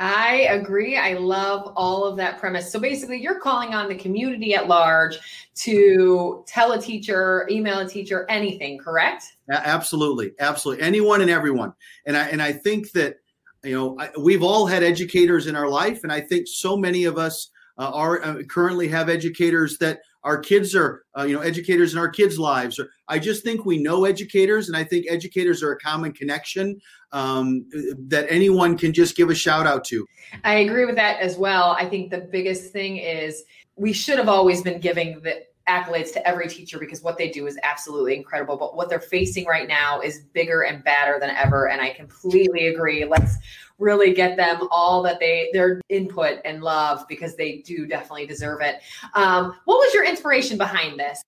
I 0.00 0.46
agree. 0.52 0.96
I 0.96 1.14
love 1.14 1.72
all 1.74 2.04
of 2.04 2.16
that 2.18 2.38
premise. 2.38 2.70
So 2.70 2.78
basically, 2.78 3.20
you're 3.20 3.40
calling 3.40 3.74
on 3.74 3.88
the 3.88 3.96
community 3.96 4.54
at 4.54 4.68
large 4.68 5.18
to 5.56 6.44
tell 6.46 6.70
a 6.70 6.80
teacher, 6.80 7.48
email 7.50 7.80
a 7.80 7.88
teacher, 7.88 8.24
anything, 8.28 8.78
correct? 8.78 9.24
Absolutely, 9.50 10.34
absolutely. 10.38 10.84
Anyone 10.84 11.20
and 11.20 11.28
everyone. 11.28 11.72
And 12.06 12.16
I 12.16 12.28
and 12.28 12.40
I 12.40 12.52
think 12.52 12.92
that 12.92 13.16
you 13.64 13.74
know 13.74 13.98
I, 13.98 14.10
we've 14.16 14.44
all 14.44 14.66
had 14.66 14.84
educators 14.84 15.48
in 15.48 15.56
our 15.56 15.68
life, 15.68 16.04
and 16.04 16.12
I 16.12 16.20
think 16.20 16.46
so 16.46 16.76
many 16.76 17.02
of 17.02 17.18
us 17.18 17.50
uh, 17.78 17.90
are 17.94 18.22
uh, 18.22 18.42
currently 18.48 18.88
have 18.88 19.08
educators 19.08 19.78
that 19.78 20.00
our 20.24 20.38
kids 20.38 20.74
are 20.74 21.04
uh, 21.16 21.22
you 21.22 21.34
know 21.34 21.40
educators 21.40 21.92
in 21.92 21.98
our 21.98 22.08
kids 22.08 22.38
lives 22.38 22.78
or 22.78 22.88
i 23.06 23.18
just 23.18 23.44
think 23.44 23.64
we 23.64 23.80
know 23.80 24.04
educators 24.04 24.68
and 24.68 24.76
i 24.76 24.82
think 24.82 25.06
educators 25.08 25.62
are 25.62 25.72
a 25.72 25.78
common 25.78 26.12
connection 26.12 26.78
um, 27.12 27.66
that 28.08 28.26
anyone 28.28 28.76
can 28.76 28.92
just 28.92 29.16
give 29.16 29.30
a 29.30 29.34
shout 29.34 29.66
out 29.66 29.84
to. 29.84 30.06
I 30.44 30.56
agree 30.56 30.84
with 30.84 30.96
that 30.96 31.20
as 31.20 31.36
well. 31.36 31.76
I 31.78 31.86
think 31.86 32.10
the 32.10 32.20
biggest 32.20 32.72
thing 32.72 32.98
is 32.98 33.44
we 33.76 33.92
should 33.92 34.18
have 34.18 34.28
always 34.28 34.62
been 34.62 34.80
giving 34.80 35.20
the 35.22 35.42
accolades 35.68 36.12
to 36.14 36.26
every 36.26 36.48
teacher 36.48 36.78
because 36.78 37.02
what 37.02 37.18
they 37.18 37.28
do 37.28 37.46
is 37.46 37.58
absolutely 37.62 38.16
incredible. 38.16 38.56
But 38.56 38.74
what 38.74 38.88
they're 38.88 39.00
facing 39.00 39.46
right 39.46 39.68
now 39.68 40.00
is 40.00 40.20
bigger 40.32 40.62
and 40.62 40.82
badder 40.82 41.18
than 41.20 41.30
ever. 41.30 41.68
And 41.68 41.80
I 41.80 41.90
completely 41.90 42.68
agree. 42.68 43.04
Let's 43.04 43.36
really 43.78 44.12
get 44.12 44.36
them 44.36 44.66
all 44.70 45.02
that 45.02 45.20
they 45.20 45.50
their 45.52 45.80
input 45.88 46.40
and 46.44 46.62
love 46.62 47.04
because 47.08 47.36
they 47.36 47.58
do 47.58 47.86
definitely 47.86 48.26
deserve 48.26 48.60
it. 48.60 48.80
Um, 49.14 49.54
what 49.64 49.76
was 49.76 49.94
your 49.94 50.04
inspiration 50.04 50.58
behind 50.58 50.98
this? 50.98 51.22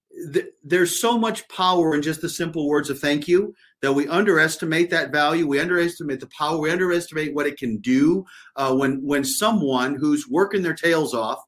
There's 0.64 1.00
so 1.00 1.16
much 1.16 1.48
power 1.48 1.94
in 1.94 2.02
just 2.02 2.20
the 2.20 2.28
simple 2.28 2.68
words 2.68 2.90
of 2.90 2.98
thank 2.98 3.28
you 3.28 3.54
that 3.80 3.92
we 3.92 4.08
underestimate 4.08 4.90
that 4.90 5.12
value. 5.12 5.46
We 5.46 5.60
underestimate 5.60 6.20
the 6.20 6.28
power. 6.36 6.58
We 6.58 6.70
underestimate 6.70 7.34
what 7.34 7.46
it 7.46 7.56
can 7.56 7.78
do 7.78 8.24
uh, 8.56 8.74
when 8.74 9.04
when 9.04 9.24
someone 9.24 9.94
who's 9.94 10.28
working 10.28 10.62
their 10.62 10.74
tails 10.74 11.14
off 11.14 11.40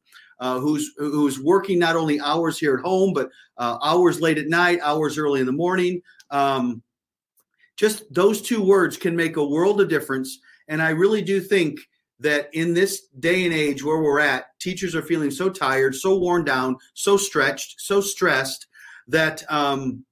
uh, 0.43 0.59
who's 0.59 0.93
who's 0.99 1.39
working 1.39 1.79
not 1.79 1.95
only 1.95 2.19
hours 2.21 2.59
here 2.59 2.75
at 2.75 2.85
home 2.85 3.13
but 3.13 3.31
uh, 3.59 3.79
hours 3.81 4.21
late 4.21 4.39
at 4.39 4.49
night, 4.49 4.81
hours 4.83 5.17
early 5.17 5.39
in 5.39 5.47
the 5.47 5.53
morning. 5.53 6.03
Um, 6.31 6.83
just 7.77 8.13
those 8.13 8.43
two 8.43 8.61
words 8.61 8.97
can 8.97 9.15
make 9.15 9.37
a 9.37 9.47
world 9.47 9.81
of 9.81 9.89
difference. 9.89 10.41
And 10.67 10.83
I 10.83 10.91
really 10.91 11.23
do 11.23 11.41
think 11.41 11.79
that 12.19 12.49
in 12.53 12.75
this 12.75 13.07
day 13.21 13.45
and 13.45 13.55
age 13.55 13.85
where 13.85 14.03
we're 14.03 14.19
at, 14.19 14.47
teachers 14.59 14.97
are 14.97 15.03
feeling 15.03 15.31
so 15.31 15.49
tired, 15.49 15.95
so 15.95 16.19
worn 16.19 16.45
down, 16.45 16.77
so 16.95 17.17
stretched, 17.17 17.81
so 17.81 18.01
stressed 18.01 18.67
that 19.07 19.45
um, 19.49 20.05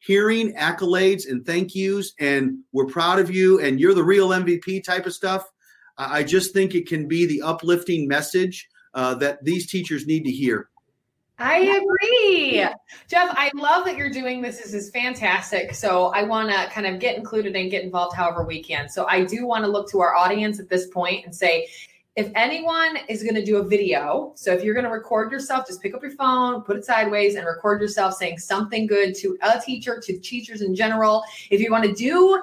hearing 0.00 0.52
accolades 0.54 1.30
and 1.30 1.46
thank 1.46 1.76
yous 1.76 2.12
and 2.18 2.58
we're 2.72 2.86
proud 2.86 3.20
of 3.20 3.30
you 3.30 3.60
and 3.60 3.78
you're 3.78 3.94
the 3.94 4.02
real 4.02 4.30
MVP 4.30 4.82
type 4.82 5.06
of 5.06 5.14
stuff. 5.14 5.48
I 5.96 6.24
just 6.24 6.52
think 6.52 6.74
it 6.74 6.88
can 6.88 7.06
be 7.06 7.24
the 7.24 7.42
uplifting 7.42 8.08
message 8.08 8.68
uh, 8.94 9.14
that 9.14 9.44
these 9.44 9.70
teachers 9.70 10.06
need 10.06 10.24
to 10.24 10.30
hear. 10.30 10.68
I 11.38 11.58
agree. 11.58 12.66
Jeff, 13.08 13.30
I 13.32 13.50
love 13.54 13.86
that 13.86 13.96
you're 13.96 14.10
doing 14.10 14.42
this. 14.42 14.58
This 14.58 14.74
is 14.74 14.90
fantastic. 14.90 15.74
So 15.74 16.08
I 16.08 16.22
want 16.22 16.50
to 16.50 16.68
kind 16.70 16.86
of 16.86 17.00
get 17.00 17.16
included 17.16 17.56
and 17.56 17.70
get 17.70 17.82
involved 17.82 18.14
however 18.14 18.44
we 18.44 18.62
can. 18.62 18.90
So 18.90 19.06
I 19.08 19.24
do 19.24 19.46
want 19.46 19.64
to 19.64 19.70
look 19.70 19.90
to 19.90 20.00
our 20.00 20.14
audience 20.14 20.60
at 20.60 20.68
this 20.68 20.88
point 20.88 21.24
and 21.24 21.34
say, 21.34 21.66
if 22.16 22.30
anyone 22.34 22.98
is 23.08 23.22
going 23.22 23.36
to 23.36 23.44
do 23.44 23.56
a 23.58 23.62
video, 23.62 24.32
so 24.34 24.52
if 24.52 24.62
you're 24.62 24.74
going 24.74 24.84
to 24.84 24.90
record 24.90 25.32
yourself, 25.32 25.66
just 25.66 25.80
pick 25.80 25.94
up 25.94 26.02
your 26.02 26.10
phone, 26.10 26.60
put 26.60 26.76
it 26.76 26.84
sideways, 26.84 27.36
and 27.36 27.46
record 27.46 27.80
yourself 27.80 28.14
saying 28.14 28.38
something 28.38 28.86
good 28.86 29.14
to 29.14 29.38
a 29.42 29.58
teacher, 29.60 29.98
to 30.04 30.18
teachers 30.18 30.60
in 30.60 30.74
general. 30.74 31.22
If 31.50 31.60
you 31.60 31.70
want 31.70 31.84
to 31.84 31.94
do 31.94 32.42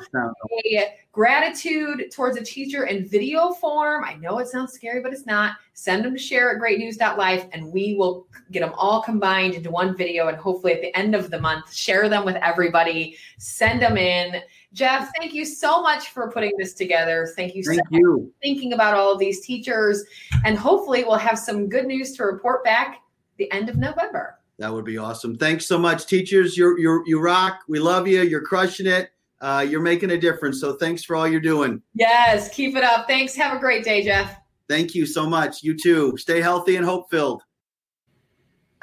a 0.74 0.96
gratitude 1.18 2.12
towards 2.12 2.38
a 2.38 2.44
teacher 2.44 2.86
in 2.86 3.04
video 3.08 3.52
form, 3.54 4.04
I 4.06 4.14
know 4.18 4.38
it 4.38 4.48
sounds 4.48 4.74
scary, 4.74 5.02
but 5.02 5.12
it's 5.12 5.26
not. 5.26 5.56
Send 5.74 6.06
them 6.06 6.14
to 6.14 6.20
share 6.20 6.52
at 6.52 6.62
greatnews.life, 6.62 7.48
and 7.54 7.74
we 7.74 7.96
will 7.96 8.28
get 8.52 8.60
them 8.60 8.74
all 8.78 9.02
combined 9.02 9.56
into 9.56 9.72
one 9.72 9.98
video. 9.98 10.28
And 10.28 10.38
hopefully, 10.38 10.74
at 10.74 10.82
the 10.82 10.96
end 10.96 11.16
of 11.16 11.32
the 11.32 11.42
month, 11.42 11.74
share 11.74 12.08
them 12.08 12.24
with 12.24 12.36
everybody, 12.36 13.18
send 13.40 13.82
them 13.82 13.98
in 13.98 14.44
Jeff, 14.74 15.10
thank 15.18 15.34
you 15.34 15.44
so 15.44 15.82
much 15.82 16.10
for 16.10 16.30
putting 16.30 16.52
this 16.60 16.76
together. 16.76 17.34
Thank 17.36 17.56
you 17.56 17.64
thank 17.64 17.80
so 17.80 17.98
you. 17.98 18.18
much 18.20 18.30
thinking 18.44 18.74
about 18.74 18.94
all 18.94 19.12
of 19.12 19.18
these 19.18 19.44
teachers. 19.44 20.04
And 20.46 20.56
hopefully 20.56 21.04
we'll 21.04 21.16
have 21.16 21.40
some 21.40 21.68
good 21.68 21.88
news 21.88 22.12
to 22.18 22.26
report 22.26 22.64
back 22.64 23.02
the 23.38 23.52
end 23.52 23.70
of 23.70 23.78
November. 23.78 24.38
That 24.60 24.72
would 24.72 24.86
be 24.86 25.00
awesome. 25.00 25.36
Thanks 25.36 25.66
so 25.66 25.80
much, 25.80 26.06
teachers. 26.06 26.56
You're 26.56 26.78
you're 26.78 27.02
you 27.08 27.20
rock. 27.20 27.62
We 27.68 27.80
love 27.80 28.08
you. 28.08 28.22
You're 28.22 28.42
crushing 28.42 28.86
it. 28.86 29.10
Uh, 29.40 29.66
you're 29.68 29.82
making 29.82 30.12
a 30.12 30.18
difference. 30.18 30.60
So 30.60 30.74
thanks 30.76 31.04
for 31.04 31.16
all 31.16 31.28
you're 31.28 31.40
doing. 31.40 31.82
Yes, 31.94 32.50
keep 32.50 32.76
it 32.76 32.84
up. 32.84 33.08
Thanks. 33.08 33.36
Have 33.36 33.56
a 33.56 33.60
great 33.60 33.84
day, 33.84 34.04
Jeff. 34.04 34.38
Thank 34.68 34.96
you 34.96 35.06
so 35.06 35.28
much. 35.28 35.64
You 35.64 35.78
too. 35.78 36.18
Stay 36.18 36.42
healthy 36.42 36.76
and 36.76 36.86
hope 36.86 37.10
filled. 37.10 37.44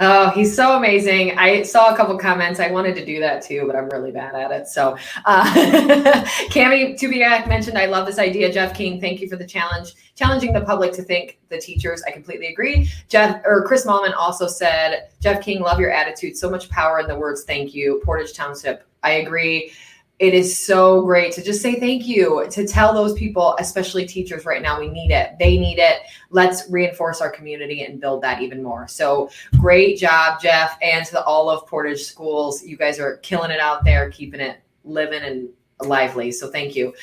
Oh, 0.01 0.31
he's 0.31 0.55
so 0.55 0.77
amazing. 0.77 1.39
I 1.39 1.63
saw 1.63 1.95
a 1.95 1.97
couple 1.97 2.19
comments. 2.19 2.59
I 2.59 2.69
wanted 2.69 2.97
to 2.97 3.05
do 3.07 3.21
that 3.21 3.45
too, 3.45 3.63
but 3.65 3.77
I'm 3.77 3.89
really 3.91 4.11
bad 4.11 4.35
at 4.35 4.51
it. 4.51 4.67
So, 4.67 4.97
uh, 5.25 5.45
Cami 6.51 6.99
Tubiak 6.99 7.47
mentioned, 7.49 7.79
I 7.79 7.87
love 7.87 8.05
this 8.05 8.19
idea. 8.19 8.53
Jeff 8.53 8.75
King, 8.75 9.01
thank 9.01 9.21
you 9.21 9.29
for 9.29 9.37
the 9.37 9.47
challenge, 9.47 9.95
challenging 10.17 10.53
the 10.53 10.63
public 10.63 10.93
to 10.95 11.03
think 11.03 11.39
the 11.49 11.59
teachers. 11.59 12.03
I 12.09 12.11
completely 12.11 12.49
agree. 12.49 12.91
Jeff 13.09 13.41
or 13.45 13.65
Chris 13.65 13.87
Mullman 13.87 14.15
also 14.15 14.49
said, 14.49 15.11
Jeff 15.21 15.41
King, 15.41 15.61
love 15.61 15.79
your 15.79 15.93
attitude. 15.93 16.37
So 16.37 16.51
much 16.51 16.69
power 16.71 16.99
in 16.99 17.07
the 17.07 17.17
words 17.17 17.45
thank 17.45 17.73
you. 17.73 18.01
Portage 18.05 18.33
Township. 18.33 18.89
I 19.05 19.11
agree 19.13 19.71
it 20.19 20.33
is 20.33 20.57
so 20.57 21.03
great 21.03 21.33
to 21.33 21.43
just 21.43 21.61
say 21.61 21.79
thank 21.81 22.07
you 22.07 22.47
to 22.51 22.67
tell 22.67 22.95
those 22.95 23.15
people 23.15 23.57
especially 23.59 24.07
teachers 24.07 24.45
right 24.45 24.63
now 24.63 24.79
we 24.79 24.89
need 24.89 25.11
it. 25.11 25.33
They 25.39 25.59
need 25.59 25.79
it. 25.79 26.01
Let's 26.31 26.71
reinforce 26.71 27.21
our 27.21 27.31
community 27.31 27.85
and 27.85 28.01
build 28.01 28.23
that 28.23 28.41
even 28.41 28.63
more. 28.63 28.87
So 28.87 29.29
great 29.59 29.99
job 29.99 30.41
jeff 30.41 30.79
and 30.81 31.05
to 31.07 31.13
the, 31.13 31.25
all 31.25 31.51
of 31.51 31.67
portage 31.67 32.03
schools. 32.03 32.63
You 32.63 32.77
guys 32.77 33.01
are 33.01 33.17
killing 33.19 33.51
it 33.51 33.61
out 33.61 33.85
there 33.85 34.11
keeping 34.11 34.41
it 34.41 34.61
living 34.85 35.23
and 35.23 35.49
lively. 35.81 36.31
So 36.31 36.51
thank 36.51 36.77
you. 36.77 36.95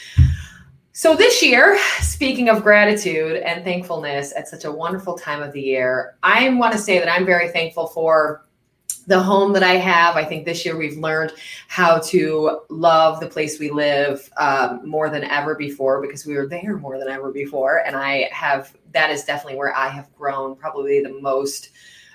So 0.94 1.16
this 1.16 1.44
year 1.44 1.78
speaking 2.00 2.48
of 2.48 2.64
gratitude 2.64 3.38
and 3.38 3.64
thankfulness 3.66 4.34
at 4.36 4.48
such 4.48 4.64
a 4.64 4.72
wonderful 4.72 5.18
time 5.18 5.44
of 5.44 5.52
the 5.52 5.62
year. 5.62 6.16
I 6.24 6.48
want 6.50 6.72
to 6.74 6.80
say 6.80 6.98
that 7.00 7.12
i'm 7.12 7.26
very 7.26 7.50
thankful 7.50 7.88
for 7.88 8.46
the 9.00 9.22
home 9.22 9.54
that 9.54 9.64
I 9.64 9.74
have. 9.74 10.16
I 10.16 10.24
think 10.24 10.46
this 10.46 10.66
year 10.66 10.78
we've 10.78 10.98
learned 10.98 11.34
how 11.68 12.00
to 12.00 12.62
love 12.70 13.20
the 13.20 13.28
place 13.28 13.60
we 13.60 13.70
live 13.72 14.30
um, 14.38 14.88
more 14.88 15.10
than 15.10 15.24
ever 15.24 15.56
before 15.56 16.02
because 16.02 16.26
we 16.26 16.36
were 16.36 16.48
there 16.48 16.78
more 16.78 17.00
than 17.00 17.08
ever 17.08 17.32
before. 17.32 17.86
And 17.86 17.96
I 17.96 18.30
have, 18.32 18.76
that 18.94 19.10
is 19.10 19.24
definitely 19.24 19.58
where 19.58 19.76
I 19.76 19.88
have 19.90 20.14
grown 20.16 20.56
probably 20.56 21.02
the 21.02 21.20
most 21.22 21.70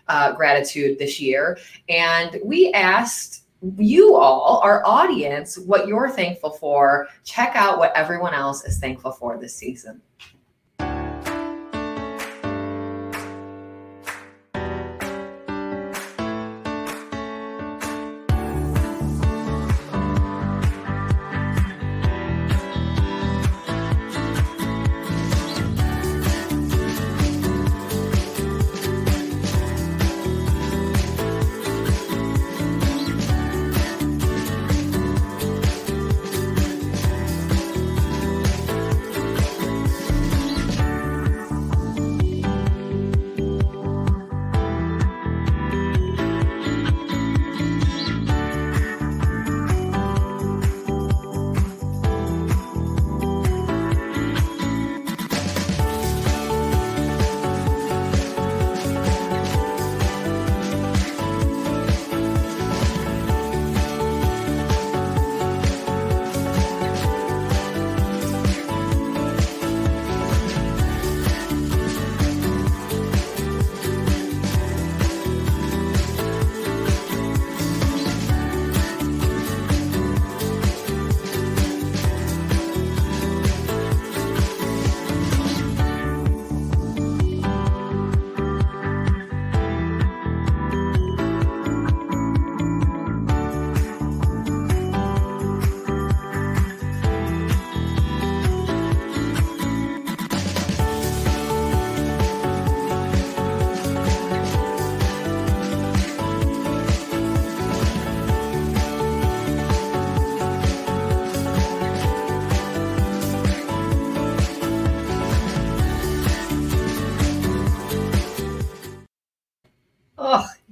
uh, 0.09 0.33
gratitude 0.33 0.99
this 0.99 1.21
year. 1.21 1.59
And 1.89 2.39
we 2.45 2.73
asked 2.73 3.43
you 3.79 4.17
all, 4.17 4.61
our 4.63 4.85
audience, 4.87 5.59
what 5.59 5.89
you're 5.89 6.11
thankful 6.11 6.51
for. 6.51 7.09
Check 7.25 7.53
out 7.55 7.79
what 7.79 7.95
everyone 7.97 8.35
else 8.35 8.65
is 8.65 8.79
thankful 8.79 9.13
for 9.13 9.39
this 9.39 9.57
season. 9.57 10.01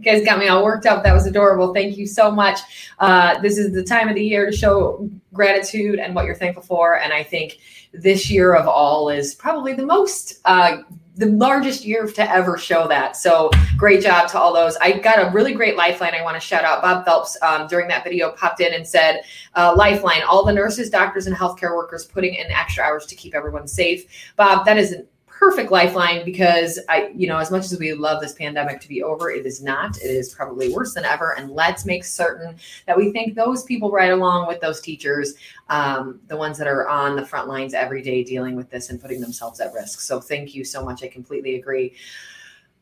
You 0.05 0.13
guys 0.13 0.25
got 0.25 0.39
me 0.39 0.49
all 0.49 0.65
worked 0.65 0.87
up. 0.87 1.03
That 1.03 1.15
was 1.15 1.27
adorable. 1.27 1.73
Thank 1.73 1.97
you 1.97 2.07
so 2.07 2.31
much. 2.31 2.61
Uh, 2.99 3.41
this 3.41 3.59
is 3.59 3.73
the 3.73 3.83
time 3.83 4.09
of 4.09 4.15
the 4.15 4.25
year 4.25 4.47
to 4.47 4.57
show 4.57 5.09
gratitude 5.33 5.99
and 5.99 6.15
what 6.15 6.27
you're 6.27 6.35
thankful 6.35 6.63
for. 6.63 7.01
And 7.01 7.13
I 7.13 7.23
think 7.23 7.59
this 7.93 8.31
year 8.31 8.55
of 8.55 8.69
all 8.69 9.09
is 9.09 9.35
probably 9.35 9.73
the 9.73 9.87
most, 9.87 10.41
uh, 10.45 10.79
the 11.17 11.27
largest 11.27 11.85
year 11.85 12.07
to 12.07 12.31
ever 12.31 12.59
show 12.59 12.89
that. 12.89 13.17
So 13.17 13.51
great 13.77 14.03
job 14.03 14.29
to 14.31 14.39
all 14.39 14.53
those. 14.53 14.77
I 14.77 14.99
got 14.99 15.25
a 15.25 15.31
really 15.31 15.55
great 15.55 15.77
lifeline. 15.77 16.13
I 16.13 16.23
want 16.23 16.35
to 16.35 16.41
shout 16.41 16.65
out 16.65 16.83
Bob 16.83 17.05
Phelps 17.05 17.37
um, 17.41 17.69
during 17.69 17.87
that 17.89 18.03
video 18.03 18.33
popped 18.33 18.61
in 18.61 18.75
and 18.75 18.87
said, 18.87 19.23
uh, 19.55 19.75
Lifeline, 19.77 20.23
all 20.23 20.45
the 20.45 20.53
nurses, 20.53 20.91
doctors, 20.91 21.29
and 21.29 21.37
healthcare 21.37 21.77
workers 21.77 22.05
putting 22.05 22.35
in 22.35 22.51
extra 22.51 22.83
hours 22.83 23.07
to 23.07 23.15
keep 23.15 23.33
everyone 23.33 23.69
safe. 23.69 24.07
Bob, 24.37 24.67
that 24.67 24.77
is 24.77 24.91
an 24.91 25.07
perfect 25.45 25.71
lifeline 25.71 26.25
because 26.25 26.81
I, 26.89 27.11
you 27.15 27.27
know, 27.27 27.37
as 27.37 27.51
much 27.51 27.71
as 27.71 27.79
we 27.79 27.93
love 27.93 28.23
this 28.23 28.33
pandemic 28.33 28.81
to 28.81 28.89
be 28.89 29.03
over, 29.03 29.31
it 29.31 29.45
is 29.45 29.63
not. 29.63 29.99
It 29.99 30.11
is 30.11 30.35
probably 30.35 30.73
worse 30.73 30.95
than 30.95 31.05
ever. 31.05 31.37
And 31.37 31.51
let's 31.51 31.85
make 31.85 32.03
certain 32.03 32.57
that 32.87 32.97
we 32.97 33.13
thank 33.13 33.35
those 33.35 33.63
people 33.65 33.91
right 33.91 34.11
along 34.11 34.49
with 34.49 34.63
those 34.63 34.81
teachers, 34.81 35.35
um, 35.69 36.19
the 36.29 36.37
ones 36.37 36.57
that 36.57 36.67
are 36.67 36.89
on 36.89 37.15
the 37.15 37.27
front 37.27 37.47
lines 37.47 37.75
every 37.75 38.01
day 38.01 38.25
dealing 38.25 38.57
with 38.57 38.71
this 38.71 38.89
and 38.89 38.99
putting 38.99 39.21
themselves 39.21 39.61
at 39.61 39.75
risk. 39.75 40.01
So 40.01 40.19
thank 40.19 40.55
you 40.55 40.65
so 40.65 40.83
much. 40.83 41.05
I 41.05 41.09
completely 41.09 41.57
agree. 41.57 41.93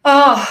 Oh, 0.04 0.46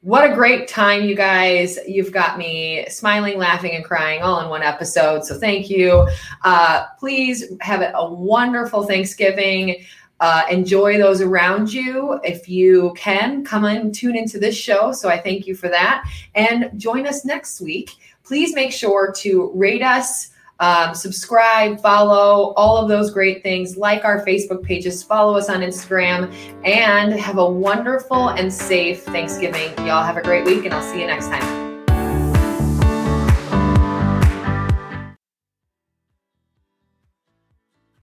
what 0.00 0.30
a 0.30 0.34
great 0.34 0.66
time, 0.66 1.04
you 1.04 1.14
guys. 1.14 1.78
You've 1.86 2.12
got 2.12 2.38
me 2.38 2.86
smiling, 2.88 3.36
laughing, 3.36 3.72
and 3.72 3.84
crying 3.84 4.22
all 4.22 4.40
in 4.40 4.48
one 4.48 4.62
episode. 4.62 5.26
So 5.26 5.38
thank 5.38 5.68
you. 5.68 6.08
Uh, 6.42 6.86
please 6.98 7.52
have 7.60 7.82
a 7.94 8.10
wonderful 8.10 8.84
Thanksgiving. 8.84 9.84
Uh, 10.24 10.42
enjoy 10.50 10.96
those 10.96 11.20
around 11.20 11.70
you. 11.70 12.18
If 12.24 12.48
you 12.48 12.94
can, 12.96 13.44
come 13.44 13.66
and 13.66 13.94
tune 13.94 14.16
into 14.16 14.38
this 14.38 14.56
show. 14.56 14.90
So 14.90 15.10
I 15.10 15.18
thank 15.18 15.46
you 15.46 15.54
for 15.54 15.68
that. 15.68 16.10
And 16.34 16.70
join 16.80 17.06
us 17.06 17.26
next 17.26 17.60
week. 17.60 17.90
Please 18.22 18.54
make 18.54 18.72
sure 18.72 19.12
to 19.18 19.52
rate 19.54 19.82
us. 19.82 20.30
Um, 20.60 20.94
subscribe, 20.94 21.78
follow, 21.78 22.54
all 22.56 22.78
of 22.78 22.88
those 22.88 23.10
great 23.10 23.42
things. 23.42 23.76
Like 23.76 24.06
our 24.06 24.24
Facebook 24.24 24.62
pages, 24.62 25.02
follow 25.02 25.36
us 25.36 25.50
on 25.50 25.60
Instagram, 25.60 26.32
and 26.64 27.12
have 27.12 27.36
a 27.36 27.46
wonderful 27.46 28.30
and 28.30 28.50
safe 28.50 29.02
Thanksgiving. 29.02 29.76
Y'all 29.86 30.04
have 30.04 30.16
a 30.16 30.22
great 30.22 30.46
week, 30.46 30.64
and 30.64 30.72
I'll 30.72 30.90
see 30.90 31.02
you 31.02 31.06
next 31.06 31.26
time. 31.26 31.73